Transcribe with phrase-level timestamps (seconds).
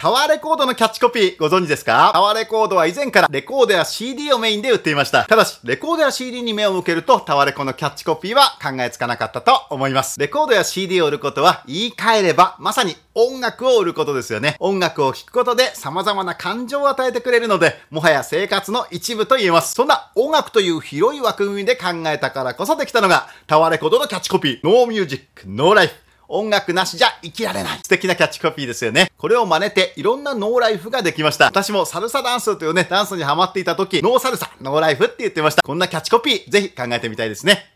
[0.00, 2.12] タワーレコードのキャッチコピーご存知ですか？
[2.14, 5.24] タワーレコードは以前からレコードや CD をメインで売っていました。
[5.24, 10.16] ただし、レコードや CD に目を向けるとタワーレコのキャッチコピーは考えつかなかったと思います。
[10.20, 14.54] レコードや CD を売ることは言い換えればまさに音楽を売ることですよね。
[14.60, 19.74] 音楽を聴くことで様々な感情を与えてくれるので、もはや生活の一部と言えます。
[19.74, 25.92] そんな音楽という広い枠組みで考えたからこそできたのがタワーレコードのキャッチコピー No Music, No Life
[26.28, 27.78] 音楽なしじゃ生きられない。
[27.78, 29.10] 素敵なキャッチコピーですよね。
[29.16, 31.46] これを真似ていろんなノーライフができました。
[31.46, 35.62] 私もサルサダンスというね、ダンスにハマっていた時、ノーサルサ、ノーライフって言ってました。
[35.62, 37.70] こんなキャッチコピー、ぜひ考えてみたいですね。